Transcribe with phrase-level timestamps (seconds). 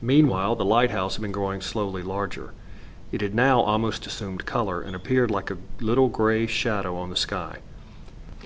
[0.00, 2.54] Meanwhile the lighthouse had been growing slowly larger.
[3.12, 7.14] It had now almost assumed color, and appeared like a little grey shadow on the
[7.16, 7.58] sky.